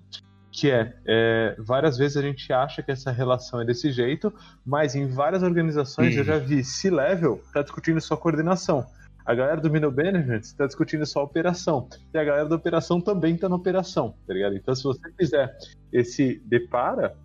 [0.52, 4.34] que é, é, várias vezes a gente acha que essa relação é desse jeito,
[4.66, 8.86] mas em várias organizações eu já vi C-Level tá discutindo só coordenação.
[9.26, 11.88] A galera do Middle Management está discutindo só operação.
[12.12, 14.56] E a galera da operação também está na operação, tá ligado?
[14.56, 15.56] Então, se você fizer
[15.94, 17.16] esse depara,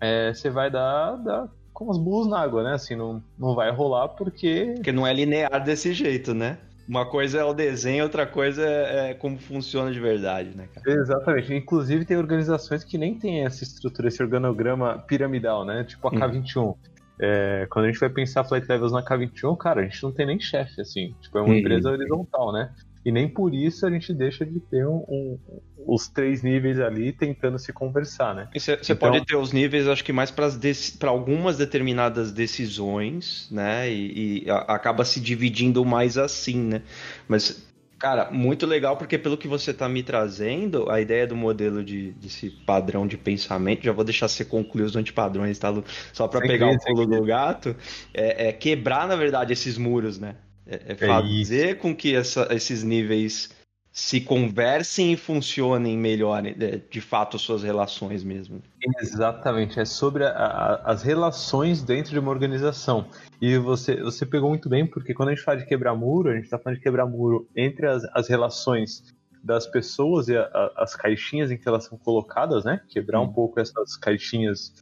[0.00, 2.74] é, você vai dar, dar com os burros na água, né?
[2.74, 4.74] Assim, não, não vai rolar porque.
[4.76, 6.58] Porque não é linear desse jeito, né?
[6.92, 11.00] Uma coisa é o desenho, outra coisa é, é como funciona de verdade, né, cara?
[11.00, 11.54] Exatamente.
[11.54, 15.84] Inclusive tem organizações que nem tem essa estrutura, esse organograma piramidal, né?
[15.84, 16.58] Tipo a K21.
[16.58, 16.74] Hum.
[17.18, 20.26] É, quando a gente vai pensar flight levels na K21, cara, a gente não tem
[20.26, 21.14] nem chefe, assim.
[21.22, 21.56] Tipo, é uma hum.
[21.56, 22.70] empresa horizontal, né?
[23.04, 25.38] E nem por isso a gente deixa de ter um, um,
[25.86, 28.48] os três níveis ali tentando se conversar, né?
[28.54, 28.96] Você então...
[28.96, 33.90] pode ter os níveis, acho que mais para algumas determinadas decisões, né?
[33.90, 36.82] E, e acaba se dividindo mais assim, né?
[37.26, 37.70] Mas
[38.02, 42.10] Cara, muito legal, porque pelo que você está me trazendo, a ideia do modelo de,
[42.14, 45.84] desse padrão de pensamento, já vou deixar você concluir os antipadrões, tá, Lu?
[46.12, 47.76] Só para pegar o pulo do gato,
[48.12, 50.34] é, é, quebrar, na verdade, esses muros, né?
[50.66, 53.50] É, é, é fazer com que essa, esses níveis
[53.92, 56.54] se conversem e funcionem melhor, né,
[56.90, 58.62] de fato, suas relações mesmo.
[59.00, 63.06] Exatamente, é sobre a, a, as relações dentro de uma organização.
[63.40, 66.34] E você, você pegou muito bem, porque quando a gente fala de quebrar muro, a
[66.34, 69.04] gente está falando de quebrar muro entre as, as relações
[69.44, 72.80] das pessoas e a, as caixinhas em que elas são colocadas, né?
[72.88, 73.24] Quebrar hum.
[73.24, 74.72] um pouco essas caixinhas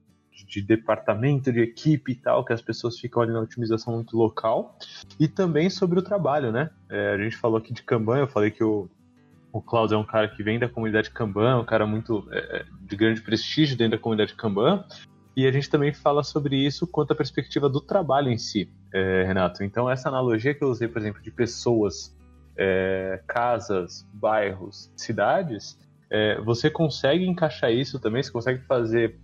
[0.47, 4.79] de departamento, de equipe e tal, que as pessoas ficam ali na otimização muito local.
[5.19, 6.71] E também sobre o trabalho, né?
[6.89, 8.89] É, a gente falou aqui de Kanban, eu falei que o,
[9.53, 12.65] o Klaus é um cara que vem da comunidade Kanban, um cara muito é, é,
[12.83, 14.85] de grande prestígio dentro da comunidade Kanban.
[15.37, 19.25] E a gente também fala sobre isso quanto à perspectiva do trabalho em si, é,
[19.25, 19.63] Renato.
[19.63, 22.17] Então, essa analogia que eu usei, por exemplo, de pessoas,
[22.57, 25.79] é, casas, bairros, cidades,
[26.11, 29.19] é, você consegue encaixar isso também, você consegue fazer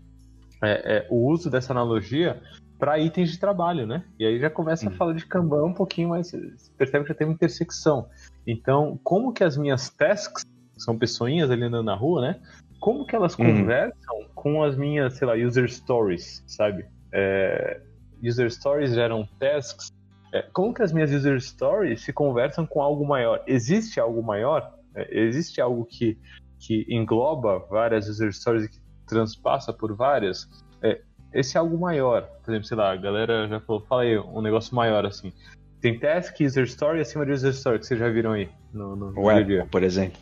[0.62, 2.40] é, é, o uso dessa analogia
[2.78, 4.04] para itens de trabalho, né?
[4.18, 6.32] E aí já começa a falar de Kanban um pouquinho mais,
[6.76, 8.08] percebe que já tem uma intersecção.
[8.46, 10.44] Então, como que as minhas tasks,
[10.76, 12.40] são pessoinhas ali andando na rua, né?
[12.78, 13.46] Como que elas uhum.
[13.46, 16.84] conversam com as minhas, sei lá, user stories, sabe?
[17.12, 17.80] É,
[18.22, 19.90] user stories geram tasks.
[20.32, 23.42] É, como que as minhas user stories se conversam com algo maior?
[23.46, 24.74] Existe algo maior?
[24.94, 26.18] É, existe algo que,
[26.58, 30.48] que engloba várias user stories e que transpassa por várias?
[30.82, 31.00] É,
[31.32, 32.22] esse é algo maior.
[32.44, 35.32] Por exemplo, sei lá, a galera já falou, fala aí um negócio maior assim.
[35.80, 39.18] Tem task, user story acima de user story que vocês já viram aí no, no
[39.18, 40.18] o épico, por exemplo.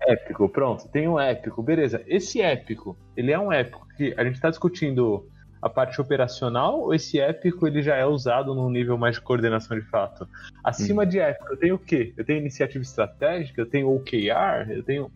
[0.00, 0.88] Épico, pronto.
[0.88, 2.02] Tem um épico, beleza.
[2.06, 5.28] Esse épico, ele é um épico que a gente está discutindo
[5.60, 9.78] a parte operacional ou esse épico ele já é usado num nível mais de coordenação
[9.78, 10.28] de fato?
[10.62, 11.06] Acima hum.
[11.06, 12.14] de épico, eu tenho o quê?
[12.16, 15.10] Eu tenho iniciativa estratégica, eu tenho OKR, eu tenho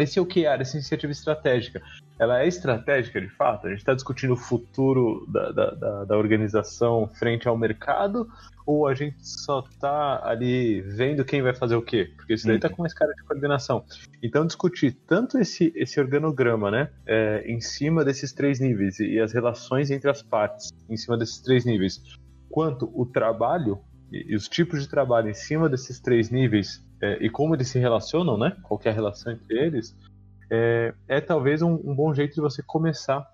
[0.00, 1.82] esse OKR, essa iniciativa estratégica,
[2.18, 3.66] ela é estratégica de fato?
[3.66, 8.28] A gente está discutindo o futuro da, da, da, da, organização frente ao mercado
[8.66, 12.10] ou a gente só está ali vendo quem vai fazer o quê?
[12.16, 13.84] Porque isso daí está com uma escala de coordenação.
[14.22, 19.32] Então, discutir tanto esse, esse organograma, né, é, em cima desses três níveis e as
[19.32, 22.02] relações entre as partes em cima desses três níveis,
[22.50, 23.78] quanto o trabalho
[24.10, 27.68] e, e os tipos de trabalho em cima desses três níveis é, e como eles
[27.68, 28.56] se relacionam, né?
[28.62, 29.94] Qual é a relação entre eles,
[30.50, 33.26] é, é talvez um, um, bom jeito de você começar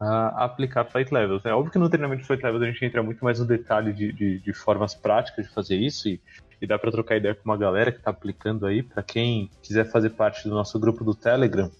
[0.00, 1.44] a aplicar flight levels.
[1.44, 3.92] É óbvio que no treinamento de flight levels a gente entra muito mais no detalhe
[3.92, 6.20] de, de, de formas práticas de fazer isso e,
[6.62, 8.82] e dá para trocar ideia com uma galera que está aplicando aí.
[8.82, 11.70] Para quem quiser fazer parte do nosso grupo do Telegram,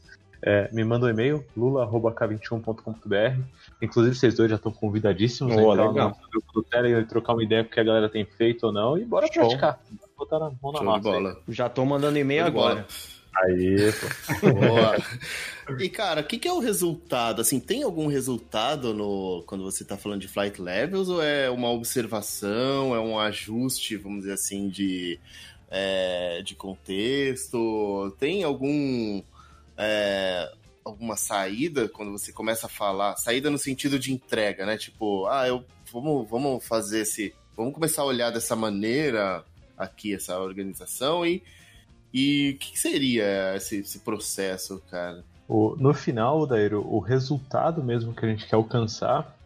[0.42, 3.40] é, me manda um e-mail, lula.k21.com.br.
[3.80, 7.34] Inclusive, vocês dois já estão convidadíssimos oh, a entrar no grupo do Telegram e trocar
[7.34, 8.98] uma ideia do que a galera tem feito ou não.
[8.98, 9.46] E bora Show.
[9.46, 9.80] praticar.
[10.18, 11.00] Botar na mão na massa.
[11.00, 11.40] Bola.
[11.48, 12.84] Já tô mandando e-mail agora.
[13.36, 14.52] Aí, pô.
[14.52, 14.96] Boa.
[15.78, 17.40] E, cara, o que, que, é o resultado?
[17.40, 21.70] Assim, tem algum resultado no quando você está falando de flight levels ou é uma
[21.70, 25.20] observação, é um ajuste, vamos dizer assim, de,
[25.70, 28.16] é, de contexto?
[28.18, 29.22] Tem algum
[29.76, 30.50] é,
[30.84, 34.76] alguma saída quando você começa a falar, saída no sentido de entrega, né?
[34.76, 39.44] Tipo, ah, eu vamos, vamos fazer esse, vamos começar a olhar dessa maneira
[39.78, 41.42] aqui essa organização e
[42.12, 45.22] e o que seria esse, esse processo, cara?
[45.46, 49.36] O, no final, Dairo, o resultado mesmo que a gente quer alcançar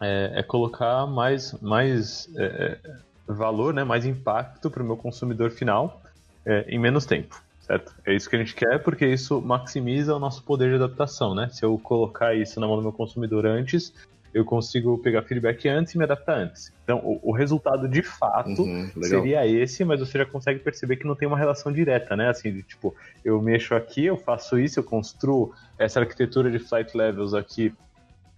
[0.00, 5.50] é, é colocar mais, mais é, é valor, né, mais impacto para o meu consumidor
[5.50, 6.02] final
[6.44, 7.94] é, em menos tempo certo?
[8.04, 11.48] É isso que a gente quer, porque isso maximiza o nosso poder de adaptação, né?
[11.50, 13.92] Se eu colocar isso na mão do meu consumidor antes,
[14.34, 16.72] eu consigo pegar feedback antes e me adaptar antes.
[16.82, 21.06] Então, o, o resultado de fato uhum, seria esse, mas você já consegue perceber que
[21.06, 22.28] não tem uma relação direta, né?
[22.28, 22.94] Assim, de, tipo,
[23.24, 27.72] eu mexo aqui, eu faço isso, eu construo essa arquitetura de flight levels aqui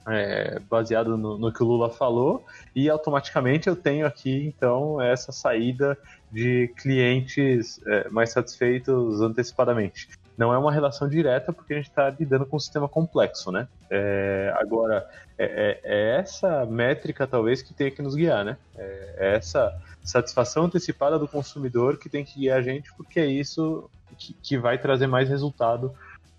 [0.06, 5.32] é, baseado no, no, que o Lula falou, e automaticamente eu tenho aqui, então, essa
[5.32, 5.98] saída
[6.30, 10.08] de clientes é, mais satisfeitos antecipadamente.
[10.36, 13.66] Não é uma relação direta porque a gente está lidando com um sistema complexo, né?
[13.90, 18.56] É, agora, é, é, é, essa métrica talvez que tenha que nos guiar, né?
[18.76, 23.26] É, é essa satisfação antecipada do consumidor que tem que guiar a gente porque é
[23.26, 25.92] isso que, que vai trazer mais resultado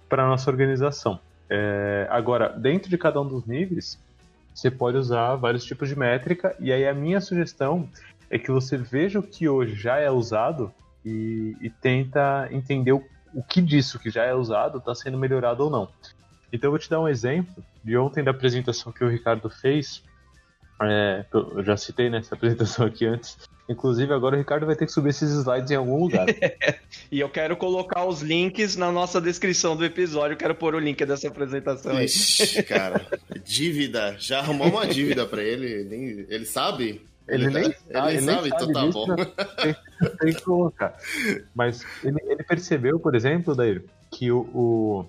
[0.08, 1.20] para a nossa organização.
[1.50, 4.00] É, agora, dentro de cada um dos níveis,
[4.54, 7.88] você pode usar vários tipos de métrica, e aí a minha sugestão
[8.30, 10.74] é que você veja o que hoje já é usado
[11.06, 15.64] e, e tenta entender o, o, que disso que já é usado está sendo melhorado
[15.64, 15.90] ou não.
[16.52, 20.04] Então eu vou te dar um exemplo de ontem da apresentação que o Ricardo fez.
[20.82, 23.38] É, eu já citei nessa apresentação aqui antes,
[23.70, 26.26] Inclusive, agora o Ricardo vai ter que subir esses slides em algum lugar.
[27.12, 30.34] e eu quero colocar os links na nossa descrição do episódio.
[30.34, 32.06] Eu quero pôr o link dessa apresentação aí.
[32.06, 33.06] Ixi, cara,
[33.44, 34.16] dívida.
[34.18, 35.66] Já arrumou uma dívida pra ele?
[35.66, 37.02] Ele, ele sabe?
[37.28, 39.16] Ele, ele, nem, tá, ele, nem sabe, então tá bom.
[39.62, 39.76] Tem,
[40.20, 40.98] tem, que colocar.
[41.54, 45.06] Mas ele, ele percebeu, por exemplo, Daír, que o, o,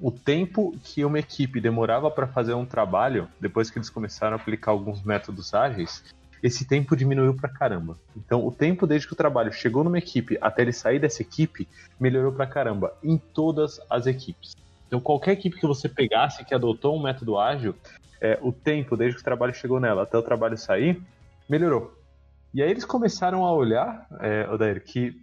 [0.00, 4.40] o, tempo que uma equipe demorava para fazer um trabalho, depois que eles começaram a
[4.40, 6.04] aplicar alguns métodos ágeis,
[6.42, 7.98] esse tempo diminuiu pra caramba.
[8.16, 11.68] Então, o tempo desde que o trabalho chegou numa equipe até ele sair dessa equipe,
[11.98, 14.56] melhorou pra caramba em todas as equipes.
[14.86, 17.74] Então, qualquer equipe que você pegasse que adotou um método ágil,
[18.20, 21.00] é, o tempo desde que o trabalho chegou nela até o trabalho sair,
[21.52, 21.92] melhorou.
[22.54, 25.22] E aí eles começaram a olhar, é, Odair, que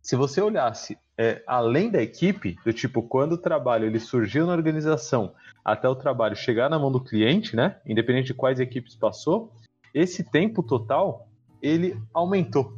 [0.00, 4.52] se você olhasse é, além da equipe, do tipo, quando o trabalho ele surgiu na
[4.52, 5.32] organização
[5.64, 7.80] até o trabalho chegar na mão do cliente, né?
[7.86, 9.52] Independente de quais equipes passou,
[9.94, 11.28] esse tempo total
[11.62, 12.76] ele aumentou.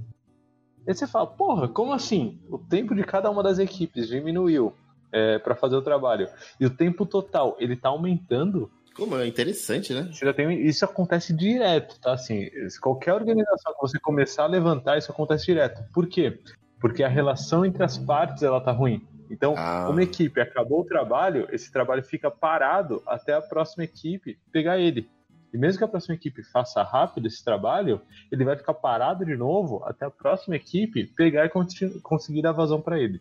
[0.87, 2.39] E você fala, porra, como assim?
[2.51, 4.75] O tempo de cada uma das equipes diminuiu
[5.11, 6.29] é, para fazer o trabalho
[6.61, 8.71] e o tempo total ele está aumentando.
[8.95, 10.09] Como é interessante, né?
[10.35, 12.13] Tem, isso acontece direto, tá?
[12.13, 12.49] Assim,
[12.81, 15.83] qualquer organização que você começar a levantar, isso acontece direto.
[15.93, 16.41] Por quê?
[16.81, 19.05] Porque a relação entre as partes ela tá ruim.
[19.31, 19.89] Então, ah.
[19.91, 25.09] uma equipe acabou o trabalho, esse trabalho fica parado até a próxima equipe pegar ele.
[25.53, 29.37] E mesmo que a próxima equipe faça rápido esse trabalho, ele vai ficar parado de
[29.37, 33.21] novo até a próxima equipe pegar e conseguir dar vazão para ele.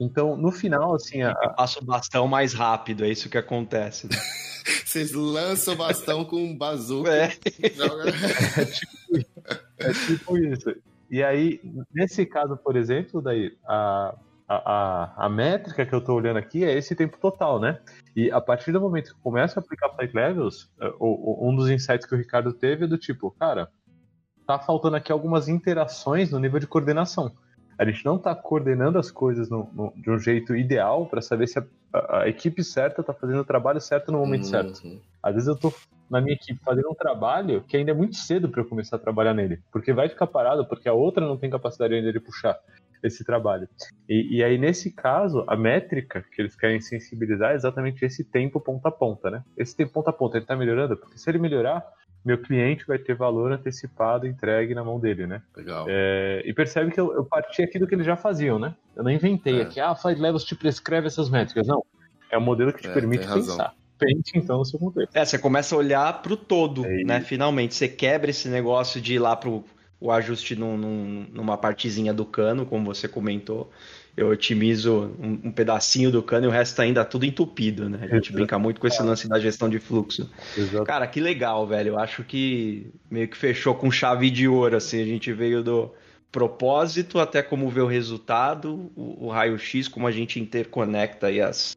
[0.00, 1.22] Então, no final, assim.
[1.22, 1.34] A...
[1.34, 4.06] Passa o bastão mais rápido, é isso que acontece.
[4.06, 4.16] Né?
[4.84, 7.10] Vocês lançam o bastão com um bazuca.
[7.10, 7.26] É.
[8.56, 9.18] é, tipo,
[9.78, 10.74] é tipo isso.
[11.10, 11.60] E aí,
[11.92, 14.14] nesse caso, por exemplo, daí, a,
[14.46, 17.80] a, a, métrica que eu estou olhando aqui é esse tempo total, né?
[18.14, 22.06] E a partir do momento que começa a aplicar flight levels, é, um dos insights
[22.06, 23.70] que o Ricardo teve é do tipo, cara,
[24.46, 27.34] tá faltando aqui algumas interações no nível de coordenação.
[27.78, 31.46] A gente não está coordenando as coisas no, no, de um jeito ideal para saber
[31.46, 34.50] se a, a, a, equipe certa está fazendo o trabalho certo no momento uhum.
[34.50, 35.00] certo.
[35.22, 35.72] Às vezes eu estou
[36.10, 38.98] na minha equipe fazendo um trabalho que ainda é muito cedo para eu começar a
[38.98, 42.58] trabalhar nele, porque vai ficar parado porque a outra não tem capacidade ainda de puxar
[43.02, 43.68] esse trabalho.
[44.08, 48.60] E, e, aí, nesse caso, a métrica que eles querem sensibilizar é exatamente esse tempo
[48.60, 49.44] ponta a ponta, né?
[49.56, 50.96] Esse tempo ponta a ponta, ele tá melhorando?
[50.96, 51.84] Porque se ele melhorar,
[52.28, 55.40] meu cliente vai ter valor antecipado entregue na mão dele, né?
[55.56, 55.86] Legal.
[55.88, 58.74] É, e percebe que eu, eu, parti aqui do que eles já faziam, né?
[58.94, 59.62] Eu não inventei é.
[59.62, 61.66] aqui, ah, Flight Levels te prescreve essas métricas.
[61.66, 61.82] Não.
[62.30, 63.74] É um modelo que te é, permite pensar.
[63.98, 65.16] Pense, então, no seu contexto.
[65.16, 67.20] É, você começa a olhar pro todo, é né?
[67.22, 69.64] Finalmente, você quebra esse negócio de ir lá pro
[70.00, 73.70] o ajuste num, num, numa partezinha do cano, como você comentou.
[74.18, 78.00] Eu otimizo um, um, pedacinho do cano e o resto ainda tudo entupido, né?
[78.10, 80.28] A gente brinca muito com esse lance da gestão de fluxo.
[80.56, 80.84] Exato.
[80.84, 81.90] Cara, que legal, velho.
[81.90, 85.00] Eu acho que meio que fechou com chave de ouro, assim.
[85.00, 85.94] A gente veio do
[86.32, 91.76] propósito até como ver o resultado, o, o raio-x, como a gente interconecta aí as,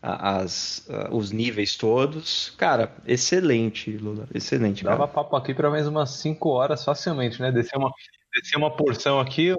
[0.00, 2.54] as, os níveis todos.
[2.56, 4.26] Cara, excelente, Lula.
[4.34, 4.82] Excelente.
[4.82, 5.08] Dava cara.
[5.08, 7.52] papo aqui para mais umas 5 horas facilmente, né?
[7.52, 7.92] Descer uma,
[8.34, 9.54] descer uma porção aqui,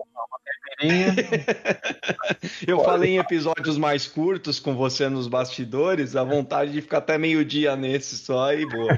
[2.65, 7.17] Eu falei em episódios mais curtos com você nos bastidores, a vontade de ficar até
[7.17, 8.97] meio-dia nesse só e boa.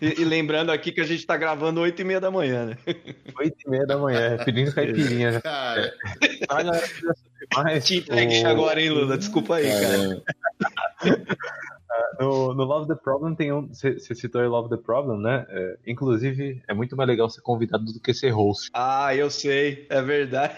[0.00, 2.76] e, e, lembrando aqui que a gente tá gravando 8 e meia da manhã, né?
[3.38, 5.40] 8 e meia da manhã, pedindo caipirinha.
[5.40, 5.92] Cara.
[6.22, 6.40] É.
[7.56, 8.48] Mas, Te entregue o...
[8.48, 9.16] agora, hein, Lula?
[9.16, 10.22] Desculpa aí, cara.
[12.20, 13.68] No, no, Love the Problem tem um.
[13.68, 15.46] Você citou aí Love the Problem, né?
[15.48, 18.70] É, inclusive, é muito mais legal ser convidado do que ser host.
[18.74, 20.54] Ah, eu sei, é verdade.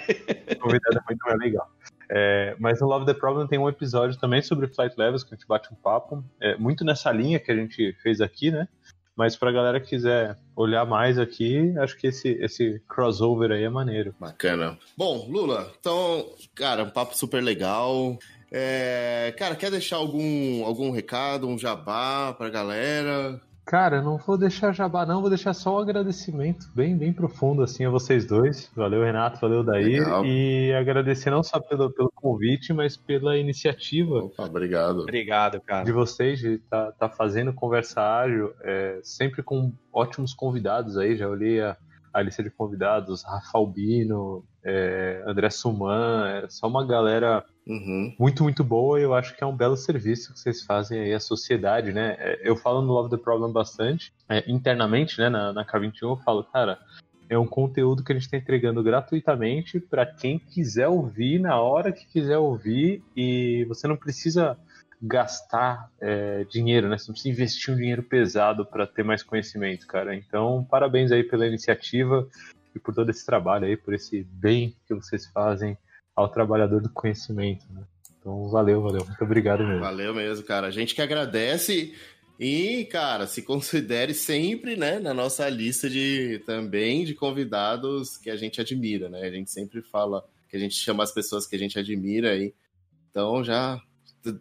[0.61, 1.71] convidado é muito mais legal.
[2.11, 5.37] É, mas no Love the Problem tem um episódio também sobre Flight Levels, que a
[5.37, 6.25] gente bate um papo.
[6.41, 8.67] É, muito nessa linha que a gente fez aqui, né?
[9.15, 13.69] Mas pra galera que quiser olhar mais aqui, acho que esse, esse crossover aí é
[13.69, 14.15] maneiro.
[14.19, 14.79] Bacana.
[14.97, 18.19] Bom, Lula, então, cara, um papo super legal.
[18.55, 23.41] É, cara, quer deixar algum, algum recado, um jabá pra galera?
[23.65, 27.87] Cara, não vou deixar jabá, não, vou deixar só um agradecimento bem, bem profundo assim
[27.87, 28.71] a vocês dois.
[28.77, 29.99] Valeu, Renato, valeu, Daí.
[30.25, 34.19] E agradecer não só pelo, pelo convite, mas pela iniciativa.
[34.25, 35.03] Opa, obrigado.
[35.03, 35.85] Obrigado, cara.
[35.85, 41.17] De vocês, de estar tá, tá fazendo conversa ágil, é, sempre com ótimos convidados aí.
[41.17, 41.77] Já olhei a,
[42.13, 48.15] a lista de convidados, Rafa Albino, é, André Suman, é só uma galera Uhum.
[48.19, 48.99] Muito, muito boa.
[48.99, 52.17] Eu acho que é um belo serviço que vocês fazem aí à sociedade, né?
[52.19, 55.29] É, eu falo no Love the Problem bastante, é, internamente, né?
[55.29, 56.79] Na, na K21 eu falo, cara,
[57.29, 61.93] é um conteúdo que a gente está entregando gratuitamente para quem quiser ouvir na hora
[61.93, 64.59] que quiser ouvir e você não precisa
[65.01, 66.99] gastar é, dinheiro, né?
[66.99, 70.15] Você não precisa investir um dinheiro pesado para ter mais conhecimento, cara.
[70.15, 72.29] Então, parabéns aí pela iniciativa
[72.75, 75.77] e por todo esse trabalho aí, por esse bem que vocês fazem
[76.15, 77.65] ao trabalhador do conhecimento.
[77.73, 77.83] Né?
[78.19, 79.05] Então, valeu, valeu.
[79.05, 79.81] Muito obrigado mesmo.
[79.81, 80.69] Valeu mesmo, cara.
[80.69, 81.95] A gente que agradece.
[82.39, 88.37] E, cara, se considere sempre, né, na nossa lista de também de convidados que a
[88.37, 89.23] gente admira, né?
[89.23, 92.53] A gente sempre fala que a gente chama as pessoas que a gente admira aí.
[93.11, 93.81] Então já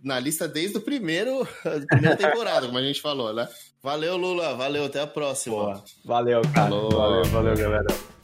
[0.03, 3.47] na lista desde o primeiro a primeira temporada, como a gente falou, né?
[3.83, 4.55] Valeu, Lula.
[4.55, 5.55] Valeu, até a próxima.
[5.55, 5.83] Boa.
[6.05, 6.69] Valeu, cara.
[6.69, 6.91] Falou.
[6.91, 8.20] Valeu, valeu, galera.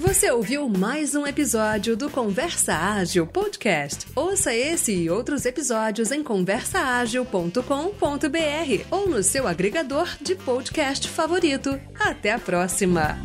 [0.00, 4.06] Você ouviu mais um episódio do Conversa Ágil Podcast.
[4.16, 11.78] Ouça esse e outros episódios em conversaagil.com.br ou no seu agregador de podcast favorito.
[11.98, 13.18] Até a próxima!